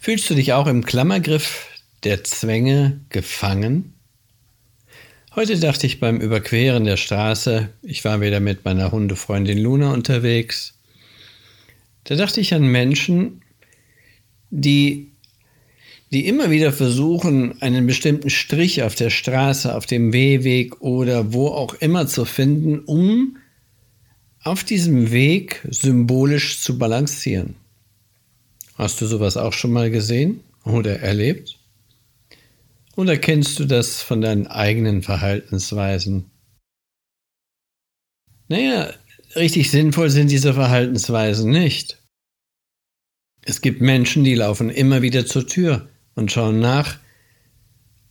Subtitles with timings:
[0.00, 1.66] Fühlst du dich auch im Klammergriff
[2.04, 3.94] der Zwänge gefangen?
[5.34, 10.78] Heute dachte ich beim Überqueren der Straße, ich war wieder mit meiner Hundefreundin Luna unterwegs,
[12.04, 13.42] da dachte ich an Menschen,
[14.50, 15.12] die,
[16.12, 21.48] die immer wieder versuchen, einen bestimmten Strich auf der Straße, auf dem Wehweg oder wo
[21.48, 23.36] auch immer zu finden, um
[24.42, 27.56] auf diesem Weg symbolisch zu balancieren.
[28.78, 31.58] Hast du sowas auch schon mal gesehen oder erlebt?
[32.94, 36.30] Oder kennst du das von deinen eigenen Verhaltensweisen?
[38.46, 38.94] Naja,
[39.34, 41.98] richtig sinnvoll sind diese Verhaltensweisen nicht.
[43.42, 46.98] Es gibt Menschen, die laufen immer wieder zur Tür und schauen nach,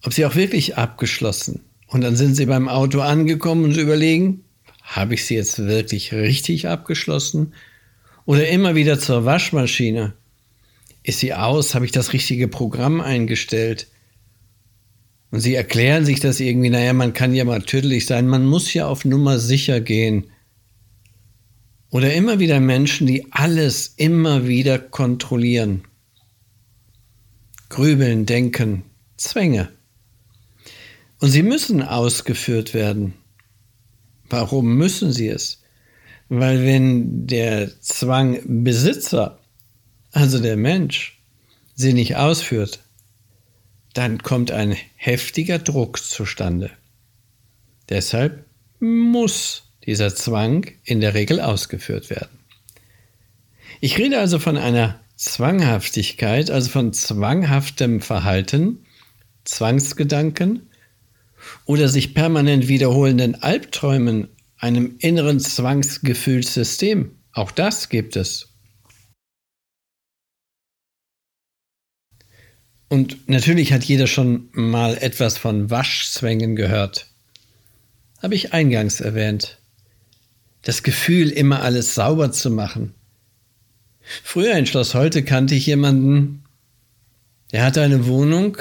[0.04, 1.64] ob sie auch wirklich abgeschlossen.
[1.88, 4.44] Und dann sind sie beim Auto angekommen und überlegen,
[4.84, 7.54] habe ich sie jetzt wirklich richtig abgeschlossen?
[8.26, 10.14] Oder immer wieder zur Waschmaschine
[11.08, 11.74] ist sie aus?
[11.74, 13.88] Habe ich das richtige Programm eingestellt?
[15.32, 18.74] Und sie erklären sich das irgendwie, naja, man kann ja mal tüdelig sein, man muss
[18.74, 20.30] ja auf Nummer sicher gehen.
[21.90, 25.86] Oder immer wieder Menschen, die alles immer wieder kontrollieren.
[27.70, 28.84] Grübeln, denken,
[29.16, 29.70] Zwänge.
[31.22, 33.14] Und sie müssen ausgeführt werden.
[34.30, 35.64] Warum müssen sie es?
[36.28, 39.37] Weil wenn der Zwang Besitzer
[40.12, 41.20] also der Mensch,
[41.76, 42.80] sie nicht ausführt,
[43.94, 46.72] dann kommt ein heftiger Druck zustande.
[47.90, 48.46] Deshalb
[48.80, 52.38] muss dieser Zwang in der Regel ausgeführt werden.
[53.80, 58.86] Ich rede also von einer Zwanghaftigkeit, also von zwanghaftem Verhalten,
[59.46, 60.70] Zwangsgedanken
[61.66, 64.28] oder sich permanent wiederholenden Albträumen,
[64.58, 67.12] einem inneren Zwangsgefühlssystem.
[67.32, 68.50] Auch das gibt es.
[72.90, 77.08] Und natürlich hat jeder schon mal etwas von Waschzwängen gehört.
[78.22, 79.58] Habe ich eingangs erwähnt.
[80.62, 82.94] Das Gefühl, immer alles sauber zu machen.
[84.24, 86.44] Früher in Schloss Holte kannte ich jemanden,
[87.52, 88.58] der hatte eine Wohnung,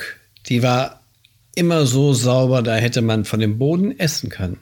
[0.46, 1.00] die war
[1.54, 4.58] immer so sauber, da hätte man von dem Boden essen können.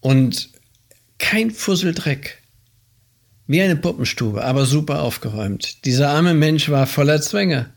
[0.00, 0.50] Und
[1.18, 2.38] kein Fusseldreck.
[3.46, 5.84] Wie eine Puppenstube, aber super aufgeräumt.
[5.84, 7.70] Dieser arme Mensch war voller Zwänge.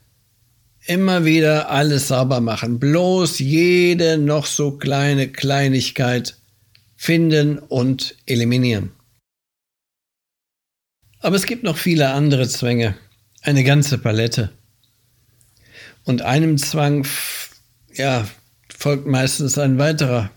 [0.86, 2.80] Immer wieder alles sauber machen.
[2.80, 6.36] Bloß jede noch so kleine Kleinigkeit
[6.96, 8.92] finden und eliminieren.
[11.20, 12.96] Aber es gibt noch viele andere Zwänge.
[13.42, 14.52] Eine ganze Palette.
[16.04, 17.08] Und einem Zwang,
[17.94, 18.28] ja,
[18.78, 20.32] folgt meistens ein weiterer.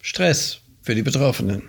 [0.00, 1.62] Stress für die Betroffenen.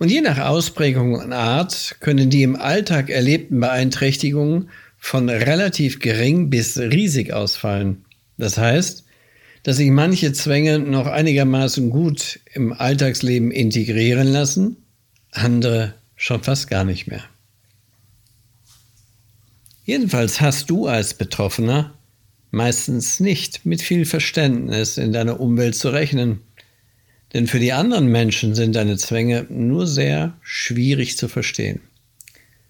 [0.00, 4.70] Und je nach Ausprägung und Art können die im Alltag erlebten Beeinträchtigungen
[5.04, 8.06] von relativ gering bis riesig ausfallen.
[8.38, 9.04] Das heißt,
[9.62, 14.78] dass sich manche Zwänge noch einigermaßen gut im Alltagsleben integrieren lassen,
[15.30, 17.22] andere schon fast gar nicht mehr.
[19.84, 21.92] Jedenfalls hast du als Betroffener
[22.50, 26.40] meistens nicht mit viel Verständnis in deiner Umwelt zu rechnen,
[27.34, 31.80] denn für die anderen Menschen sind deine Zwänge nur sehr schwierig zu verstehen.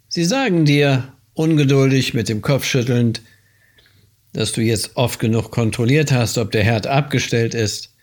[0.09, 3.23] Sie sagen dir, ungeduldig mit dem Kopf schüttelnd,
[4.33, 7.95] dass du jetzt oft genug kontrolliert hast, ob der Herd abgestellt ist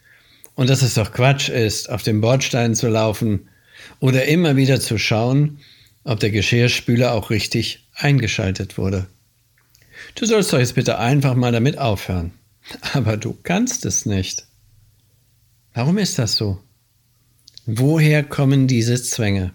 [0.56, 3.50] und dass es doch Quatsch ist, auf dem Bordstein zu laufen
[4.00, 5.60] oder immer wieder zu schauen,
[6.04, 9.08] ob der Geschirrspüler auch richtig eingeschaltet wurde.
[10.16, 12.32] Du sollst doch jetzt bitte einfach mal damit aufhören.
[12.94, 14.46] Aber du kannst es nicht.
[15.74, 16.60] Warum ist das so?
[17.66, 19.54] Woher kommen diese Zwänge?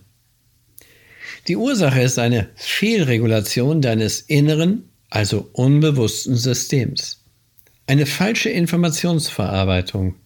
[1.49, 7.25] Die Ursache ist eine Fehlregulation deines inneren, also unbewussten Systems.
[7.87, 10.17] Eine falsche Informationsverarbeitung.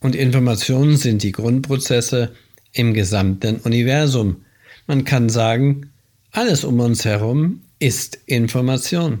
[0.00, 2.32] Und Informationen sind die Grundprozesse
[2.72, 4.44] im gesamten Universum.
[4.86, 5.90] Man kann sagen,
[6.30, 9.20] alles um uns herum ist Information.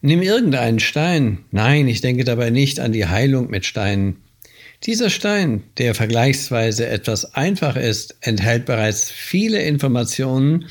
[0.00, 1.44] Nimm irgendeinen Stein.
[1.52, 4.16] Nein, ich denke dabei nicht an die Heilung mit Steinen.
[4.84, 10.70] Dieser Stein, der vergleichsweise etwas einfach ist, enthält bereits viele Informationen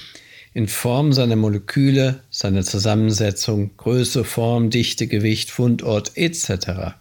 [0.52, 6.96] in Form seiner Moleküle, seiner Zusammensetzung, Größe, Form, Dichte, Gewicht, Fundort etc.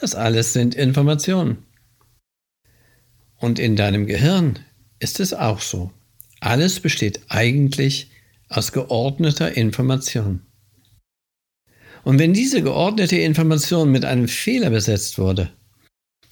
[0.00, 1.58] Das alles sind Informationen.
[3.38, 4.60] Und in deinem Gehirn
[5.00, 5.90] ist es auch so.
[6.38, 8.12] Alles besteht eigentlich
[8.48, 10.42] aus geordneter Information.
[12.04, 15.50] Und wenn diese geordnete Information mit einem Fehler besetzt wurde,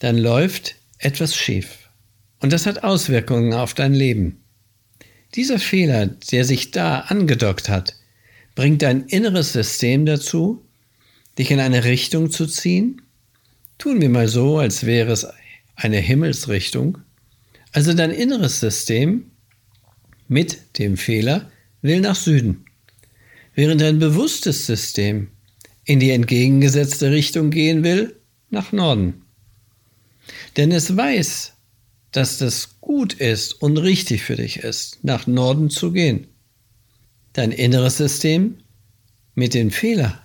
[0.00, 1.88] dann läuft etwas schief.
[2.40, 4.42] Und das hat Auswirkungen auf dein Leben.
[5.34, 7.94] Dieser Fehler, der sich da angedockt hat,
[8.54, 10.66] bringt dein inneres System dazu,
[11.38, 13.02] dich in eine Richtung zu ziehen.
[13.78, 15.26] Tun wir mal so, als wäre es
[15.76, 16.98] eine Himmelsrichtung.
[17.72, 19.30] Also dein inneres System
[20.26, 21.50] mit dem Fehler
[21.82, 22.64] will nach Süden,
[23.54, 25.28] während dein bewusstes System
[25.84, 28.16] in die entgegengesetzte Richtung gehen will,
[28.50, 29.19] nach Norden.
[30.56, 31.54] Denn es weiß,
[32.12, 36.26] dass das gut ist und richtig für dich ist, nach Norden zu gehen.
[37.32, 38.58] Dein inneres System
[39.34, 40.20] mit dem Fehler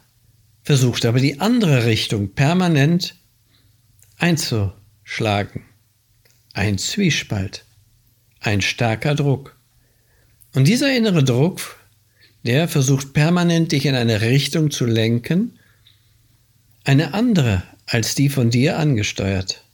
[0.63, 3.15] versucht aber die andere Richtung permanent
[4.17, 5.63] einzuschlagen.
[6.53, 7.65] Ein Zwiespalt,
[8.39, 9.55] ein starker Druck.
[10.53, 11.77] Und dieser innere Druck,
[12.43, 15.59] der versucht permanent dich in eine Richtung zu lenken,
[16.83, 19.64] eine andere als die von dir angesteuert.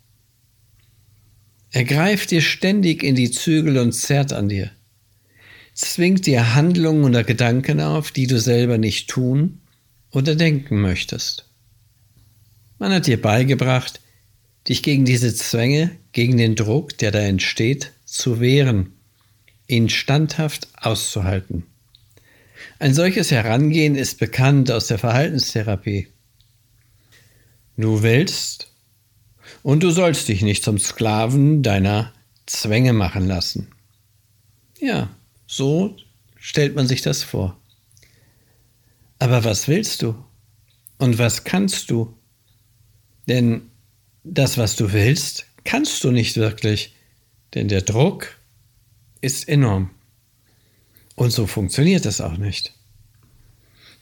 [1.71, 4.71] Er greift dir ständig in die Zügel und zerrt an dir,
[5.73, 9.61] zwingt dir Handlungen oder Gedanken auf, die du selber nicht tun
[10.11, 11.45] oder denken möchtest.
[12.77, 14.01] Man hat dir beigebracht,
[14.67, 18.93] dich gegen diese Zwänge, gegen den Druck, der da entsteht, zu wehren,
[19.67, 21.63] ihn standhaft auszuhalten.
[22.79, 26.07] Ein solches Herangehen ist bekannt aus der Verhaltenstherapie.
[27.77, 28.70] Du willst
[29.63, 32.13] und du sollst dich nicht zum Sklaven deiner
[32.45, 33.67] Zwänge machen lassen.
[34.79, 35.09] Ja,
[35.47, 35.95] so
[36.35, 37.57] stellt man sich das vor.
[39.19, 40.15] Aber was willst du?
[40.97, 42.15] Und was kannst du?
[43.27, 43.69] Denn
[44.23, 46.95] das, was du willst, kannst du nicht wirklich,
[47.53, 48.37] denn der Druck
[49.21, 49.91] ist enorm.
[51.15, 52.73] Und so funktioniert es auch nicht.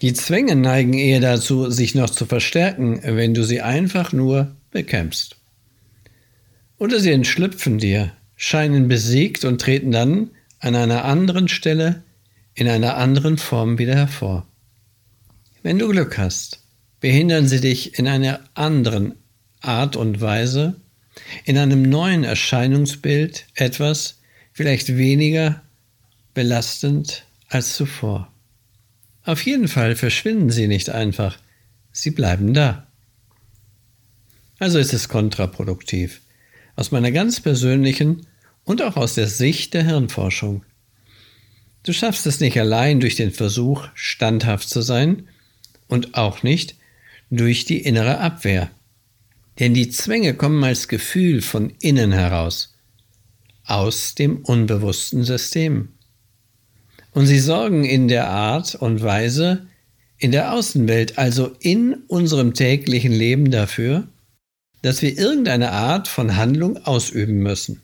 [0.01, 5.36] Die Zwänge neigen eher dazu, sich noch zu verstärken, wenn du sie einfach nur bekämpfst.
[6.77, 12.04] Oder sie entschlüpfen dir, scheinen besiegt und treten dann an einer anderen Stelle
[12.54, 14.45] in einer anderen Form wieder hervor.
[15.63, 16.60] Wenn du Glück hast,
[17.00, 19.16] behindern sie dich in einer anderen
[19.62, 20.75] Art und Weise,
[21.45, 24.19] in einem neuen Erscheinungsbild etwas
[24.54, 25.62] vielleicht weniger
[26.33, 28.31] belastend als zuvor.
[29.24, 31.38] Auf jeden Fall verschwinden sie nicht einfach,
[31.92, 32.88] sie bleiben da.
[34.59, 36.21] Also ist es kontraproduktiv,
[36.75, 38.27] aus meiner ganz persönlichen
[38.65, 40.63] und auch aus der Sicht der Hirnforschung.
[41.83, 45.29] Du schaffst es nicht allein durch den Versuch, standhaft zu sein
[45.88, 46.75] und auch nicht
[47.31, 48.69] durch die innere Abwehr.
[49.59, 52.75] Denn die Zwänge kommen als Gefühl von innen heraus,
[53.65, 55.89] aus dem unbewussten System.
[57.12, 59.67] Und sie sorgen in der Art und Weise
[60.17, 64.09] in der Außenwelt, also in unserem täglichen Leben dafür,
[64.81, 67.81] dass wir irgendeine Art von Handlung ausüben müssen.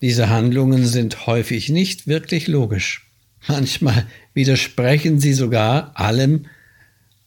[0.00, 3.06] Diese Handlungen sind häufig nicht wirklich logisch.
[3.48, 6.46] Manchmal widersprechen sie sogar allem,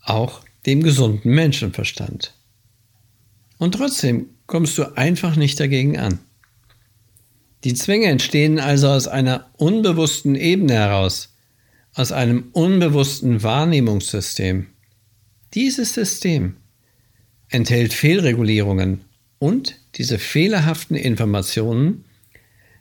[0.02, 2.34] auch dem gesunden Menschenverstand.
[3.58, 6.20] Und trotzdem kommst du einfach nicht dagegen an.
[7.64, 11.34] Die Zwänge entstehen also aus einer unbewussten Ebene heraus,
[11.94, 14.68] aus einem unbewussten Wahrnehmungssystem.
[15.54, 16.58] Dieses System
[17.56, 19.06] enthält Fehlregulierungen
[19.40, 22.04] und diese fehlerhaften Informationen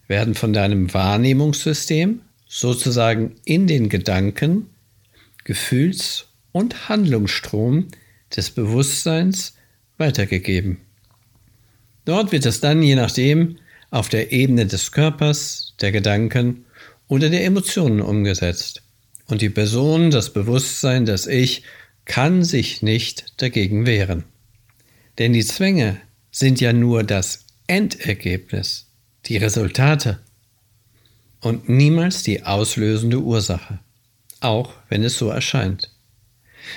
[0.08, 4.66] werden von deinem Wahrnehmungssystem sozusagen in den Gedanken,
[5.44, 7.86] Gefühls- und Handlungsstrom
[8.34, 9.54] des Bewusstseins
[9.96, 10.78] weitergegeben.
[12.04, 13.58] Dort wird es dann je nachdem
[13.92, 16.64] auf der Ebene des Körpers, der Gedanken
[17.06, 18.82] oder der Emotionen umgesetzt.
[19.26, 21.62] Und die Person, das Bewusstsein, das Ich,
[22.06, 24.24] kann sich nicht dagegen wehren.
[25.18, 28.86] Denn die Zwänge sind ja nur das Endergebnis,
[29.26, 30.20] die Resultate
[31.40, 33.78] und niemals die auslösende Ursache,
[34.40, 35.90] auch wenn es so erscheint.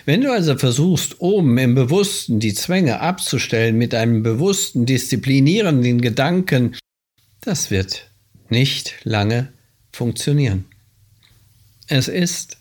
[0.05, 6.75] Wenn du also versuchst, oben im Bewussten die Zwänge abzustellen mit einem bewussten, disziplinierenden Gedanken,
[7.41, 8.09] das wird
[8.49, 9.53] nicht lange
[9.91, 10.65] funktionieren.
[11.87, 12.57] Es ist,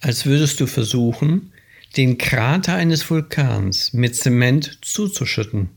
[0.00, 1.52] als würdest du versuchen,
[1.96, 5.70] den Krater eines Vulkans mit Zement zuzuschütten,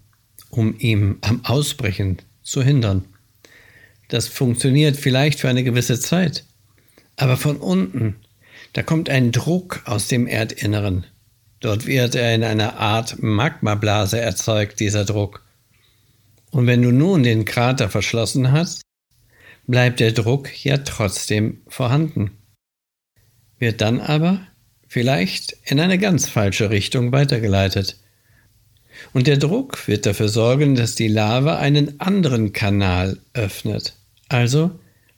[0.49, 3.05] um ihm am Ausbrechen zu hindern.
[4.09, 6.45] Das funktioniert vielleicht für eine gewisse Zeit,
[7.15, 8.17] aber von unten,
[8.73, 11.05] da kommt ein Druck aus dem Erdinneren.
[11.59, 15.43] Dort wird er in einer Art Magmablase erzeugt, dieser Druck.
[16.51, 18.81] Und wenn du nun den Krater verschlossen hast,
[19.65, 22.31] bleibt der Druck ja trotzdem vorhanden.
[23.57, 24.45] Wird dann aber
[24.93, 27.97] vielleicht in eine ganz falsche Richtung weitergeleitet.
[29.11, 33.95] Und der Druck wird dafür sorgen, dass die Lava einen anderen Kanal öffnet,
[34.29, 34.69] also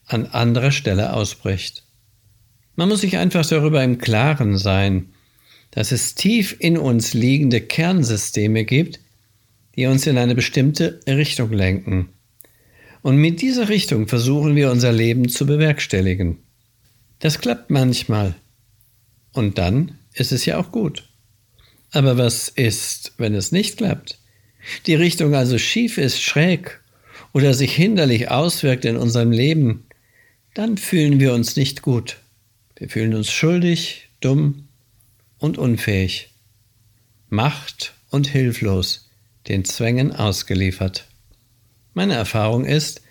[0.06, 1.84] an anderer Stelle ausbricht.
[2.78, 5.10] Man muss sich einfach darüber im Klaren sein,
[5.72, 9.02] dass es tief in uns liegende Kernsysteme gibt,
[9.76, 12.14] die uns in eine bestimmte Richtung lenken.
[13.02, 16.38] Und mit dieser Richtung versuchen wir unser Leben zu bewerkstelligen.
[17.20, 18.36] Das klappt manchmal.
[19.36, 21.04] Und dann ist es ja auch gut.
[21.92, 24.18] Aber was ist, wenn es nicht klappt?
[24.88, 26.80] Die Richtung also schief ist, schräg
[27.34, 29.88] oder sich hinderlich auswirkt in unserem Leben,
[30.54, 32.18] dann fühlen wir uns nicht gut.
[32.78, 34.70] Wir fühlen uns schuldig, dumm
[35.38, 36.30] und unfähig.
[37.28, 39.10] Macht und hilflos
[39.50, 41.10] den Zwängen ausgeliefert.
[41.94, 43.02] Meine Erfahrung ist,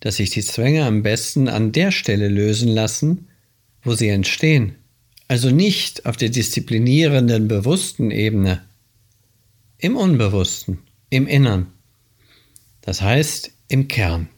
[0.00, 3.28] dass sich die Zwänge am besten an der Stelle lösen lassen,
[3.82, 4.76] wo sie entstehen,
[5.34, 8.62] also nicht auf der disziplinierenden, bewussten Ebene,
[9.78, 10.78] im Unbewussten,
[11.10, 11.72] im Innern,
[12.82, 14.28] das heißt im Kern.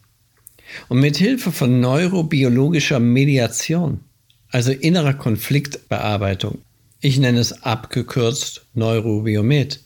[0.88, 4.00] Und mit Hilfe von neurobiologischer Mediation,
[4.48, 6.62] also innerer Konfliktbearbeitung,
[7.02, 9.80] ich nenne es abgekürzt Neurobiomet,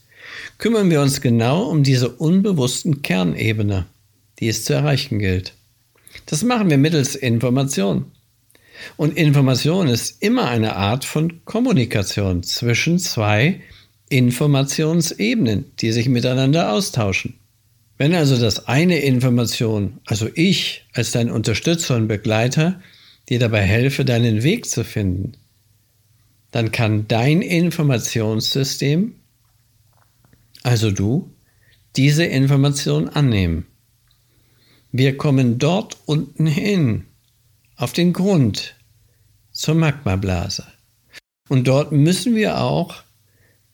[0.58, 3.86] kümmern wir uns genau um diese unbewussten Kernebene,
[4.38, 5.54] die es zu erreichen gilt.
[6.26, 8.12] Das machen wir mittels Information.
[8.96, 13.60] Und Information ist immer eine Art von Kommunikation zwischen zwei
[14.08, 17.38] Informationsebenen, die sich miteinander austauschen.
[17.98, 22.80] Wenn also das eine Information, also ich als dein Unterstützer und Begleiter,
[23.28, 25.32] dir dabei helfe, deinen Weg zu finden,
[26.50, 29.14] dann kann dein Informationssystem
[30.62, 31.30] also du,
[31.96, 33.66] diese Information annehmen.
[34.92, 37.06] Wir kommen dort unten hin,
[37.80, 38.76] auf den Grund,
[39.52, 40.66] zur Magmablase.
[41.48, 42.94] Und dort müssen wir auch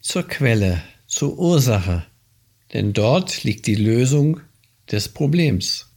[0.00, 2.06] zur Quelle, zur Ursache,
[2.72, 4.40] denn dort liegt die Lösung
[4.92, 5.88] des Problems.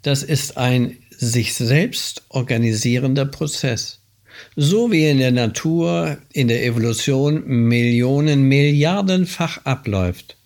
[0.00, 4.00] Das ist ein sich selbst organisierender Prozess.
[4.56, 10.38] So wie in der Natur, in der Evolution Millionen, Milliardenfach abläuft.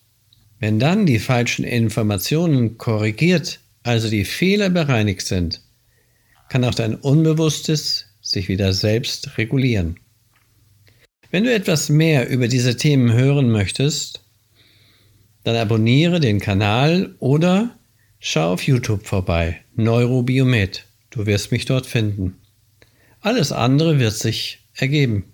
[0.59, 5.61] Wenn dann die falschen Informationen korrigiert, also die Fehler bereinigt sind,
[6.49, 9.99] kann auch dein Unbewusstes sich wieder selbst regulieren.
[11.31, 14.23] Wenn du etwas mehr über diese Themen hören möchtest,
[15.45, 17.77] dann abonniere den Kanal oder
[18.19, 20.87] schau auf YouTube vorbei, Neurobiomet.
[21.11, 22.37] Du wirst mich dort finden.
[23.21, 25.25] Alles andere wird sich ergeben.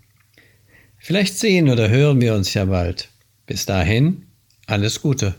[0.99, 3.09] Vielleicht sehen oder hören wir uns ja bald.
[3.47, 4.27] Bis dahin,
[4.67, 5.35] alles Gute.